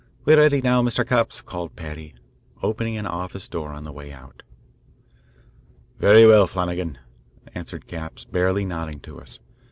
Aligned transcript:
"We're 0.25 0.37
ready 0.37 0.63
now, 0.63 0.81
Mr. 0.81 1.07
Capps," 1.07 1.41
called 1.41 1.75
Paddy, 1.75 2.15
opening 2.63 2.97
an 2.97 3.05
office 3.05 3.47
door 3.47 3.71
on 3.71 3.83
the 3.83 3.91
way 3.91 4.11
out. 4.11 4.41
"Very 5.99 6.25
well, 6.25 6.47
Flanagan," 6.47 6.97
answered 7.53 7.85
Capps, 7.85 8.25
barely 8.25 8.65
nodding 8.65 8.99
to 9.01 9.19
us. 9.21 9.39